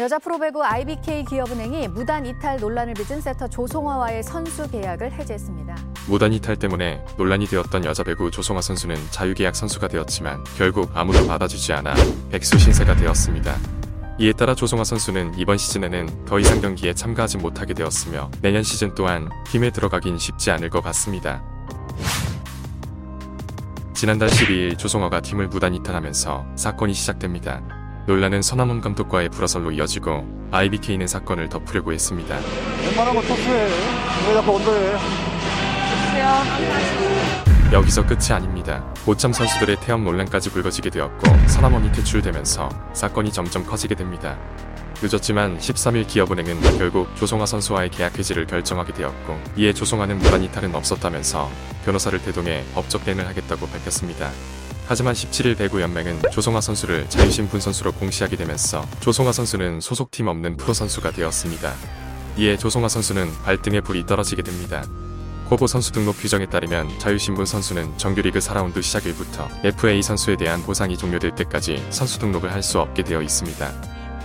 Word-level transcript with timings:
여자 0.00 0.16
프로배구 0.20 0.62
IBK 0.62 1.24
기업은행이 1.24 1.88
무단 1.88 2.24
이탈 2.24 2.60
논란을 2.60 2.94
빚은 2.94 3.20
세터 3.20 3.48
조송화와의 3.48 4.22
선수 4.22 4.70
계약을 4.70 5.10
해지했습니다. 5.10 5.74
무단 6.06 6.32
이탈 6.32 6.54
때문에 6.54 7.04
논란이 7.16 7.46
되었던 7.46 7.84
여자 7.84 8.04
배구 8.04 8.30
조성아 8.30 8.60
선수는 8.60 8.94
자유계약 9.10 9.56
선수가 9.56 9.88
되었지만 9.88 10.44
결국 10.56 10.88
아무도 10.94 11.26
받아주지 11.26 11.72
않아 11.72 11.94
백수 12.30 12.60
신세가 12.60 12.94
되었습니다. 12.94 13.56
이에 14.20 14.32
따라 14.32 14.54
조성아 14.54 14.84
선수는 14.84 15.36
이번 15.36 15.58
시즌에는 15.58 16.26
더 16.26 16.38
이상 16.38 16.60
경기에 16.60 16.94
참가하지 16.94 17.38
못하게 17.38 17.74
되었으며 17.74 18.30
내년 18.40 18.62
시즌 18.62 18.94
또한 18.94 19.28
팀에 19.48 19.70
들어가긴 19.70 20.16
쉽지 20.16 20.52
않을 20.52 20.70
것 20.70 20.80
같습니다. 20.80 21.42
지난달 23.94 24.28
12일 24.28 24.78
조성아가 24.78 25.22
팀을 25.22 25.48
무단 25.48 25.74
이탈하면서 25.74 26.46
사건이 26.54 26.94
시작됩니다. 26.94 27.77
논란은 28.08 28.40
서남원 28.40 28.80
감독과의 28.80 29.28
불화설로 29.28 29.70
이어지고 29.70 30.48
IBK는 30.50 31.06
사건을 31.06 31.50
덮으려고 31.50 31.92
했습니다. 31.92 32.38
웬만하면 32.82 33.22
토스해. 33.22 33.68
왜 34.28 34.32
자꾸 34.32 34.56
언더해? 34.56 34.96
여기서 37.70 38.06
끝이 38.06 38.32
아닙니다. 38.32 38.82
모참 39.04 39.34
선수들의 39.34 39.76
태업 39.82 40.00
논란까지 40.00 40.48
불거지게 40.48 40.88
되었고 40.88 41.48
서남원이 41.48 41.92
퇴출되면서 41.92 42.70
사건이 42.94 43.30
점점 43.30 43.66
커지게 43.66 43.94
됩니다. 43.94 44.38
늦었지만 45.02 45.58
13일 45.58 46.06
기업은행은 46.08 46.78
결국 46.78 47.14
조성아 47.14 47.44
선수와의 47.44 47.90
계약 47.90 48.18
해지를 48.18 48.46
결정하게 48.46 48.94
되었고 48.94 49.38
이에 49.58 49.74
조성아는 49.74 50.16
무단 50.16 50.42
이탈은 50.42 50.74
없었다면서 50.74 51.50
변호사를 51.84 52.18
대동해 52.22 52.64
법적 52.74 53.04
대응을 53.04 53.28
하겠다고 53.28 53.66
밝혔습니다. 53.66 54.30
하지만 54.88 55.12
17일 55.12 55.58
배구 55.58 55.82
연맹은 55.82 56.22
조성아 56.32 56.62
선수를 56.62 57.08
자유신분 57.10 57.60
선수로 57.60 57.92
공시하게 57.92 58.36
되면서 58.36 58.86
조성아 59.00 59.32
선수는 59.32 59.82
소속팀 59.82 60.26
없는 60.28 60.56
프로 60.56 60.72
선수가 60.72 61.10
되었습니다. 61.10 61.74
이에 62.38 62.56
조성아 62.56 62.88
선수는 62.88 63.30
발등에 63.44 63.82
불이 63.82 64.06
떨어지게 64.06 64.42
됩니다. 64.42 64.82
코보 65.50 65.66
선수 65.66 65.92
등록 65.92 66.16
규정에 66.18 66.46
따르면 66.46 66.98
자유신분 66.98 67.44
선수는 67.44 67.98
정규리그 67.98 68.38
4라운드 68.38 68.82
시작일부터 68.82 69.48
FA 69.64 70.02
선수에 70.02 70.36
대한 70.36 70.62
보상이 70.62 70.96
종료될 70.96 71.34
때까지 71.34 71.86
선수 71.90 72.18
등록을 72.18 72.50
할 72.52 72.62
수 72.62 72.80
없게 72.80 73.02
되어 73.04 73.20
있습니다. 73.20 73.72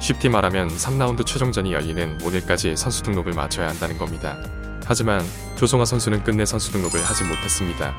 쉽게 0.00 0.28
말하면 0.28 0.68
3라운드 0.68 1.26
최종전이 1.26 1.72
열리는 1.72 2.20
오늘까지 2.22 2.76
선수 2.76 3.02
등록을 3.02 3.32
마쳐야 3.32 3.68
한다는 3.68 3.98
겁니다. 3.98 4.36
하지만 4.84 5.24
조성아 5.56 5.84
선수는 5.84 6.22
끝내 6.22 6.44
선수 6.44 6.70
등록을 6.72 7.02
하지 7.02 7.24
못했습니다. 7.24 7.94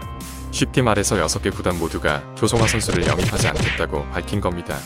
쉽게 0.53 0.83
말해서 0.83 1.15
6개 1.15 1.51
구단 1.53 1.79
모두가 1.79 2.23
조성아 2.35 2.67
선수를 2.67 3.07
영입하지 3.07 3.47
않겠다고 3.47 4.07
밝힌 4.11 4.39
겁니다. 4.39 4.77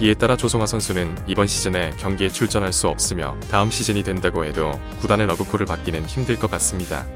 이에 0.00 0.14
따라 0.14 0.36
조성아 0.36 0.64
선수는 0.64 1.16
이번 1.26 1.46
시즌에 1.46 1.90
경기에 1.98 2.30
출전할 2.30 2.72
수 2.72 2.88
없으며 2.88 3.36
다음 3.50 3.70
시즌이 3.70 4.02
된다고 4.02 4.44
해도 4.44 4.72
구단의 5.00 5.26
러브콜을 5.26 5.66
받기는 5.66 6.06
힘들 6.06 6.38
것 6.38 6.50
같습니다. 6.52 7.06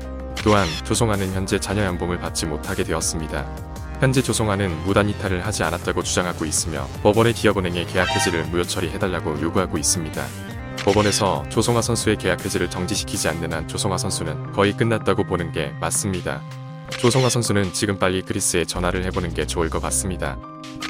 또한 0.44 0.68
조성아는 0.84 1.32
현재 1.32 1.58
자녀 1.58 1.84
연봉을 1.84 2.18
받지 2.18 2.44
못하게 2.44 2.84
되었습니다. 2.84 3.46
현재 3.98 4.20
조성아는 4.20 4.84
무단 4.84 5.08
이탈을 5.08 5.46
하지 5.46 5.64
않았다고 5.64 6.02
주장하고 6.02 6.44
있으며 6.44 6.86
법원의 7.02 7.32
기업은행의 7.32 7.86
계약 7.86 8.14
해지를 8.14 8.44
무효 8.44 8.62
처리해달라고 8.62 9.40
요구하고 9.40 9.78
있습니다. 9.78 10.22
법원에서 10.84 11.48
조성아 11.48 11.80
선수의 11.80 12.16
계약 12.18 12.44
해지를 12.44 12.68
정지시키지 12.68 13.26
않는 13.30 13.54
한 13.54 13.66
조성아 13.66 13.96
선수는 13.96 14.52
거의 14.52 14.74
끝났다고 14.76 15.24
보는 15.24 15.50
게 15.52 15.72
맞습니다. 15.80 16.42
조성아 16.90 17.28
선수는 17.28 17.72
지금 17.72 17.98
빨리 17.98 18.22
그리스에 18.22 18.64
전화를 18.64 19.04
해보는 19.04 19.34
게 19.34 19.46
좋을 19.46 19.68
것 19.68 19.80
같습니다. 19.82 20.38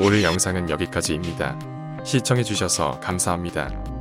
오늘 0.00 0.22
영상은 0.22 0.70
여기까지입니다. 0.70 1.58
시청해주셔서 2.04 3.00
감사합니다. 3.00 3.95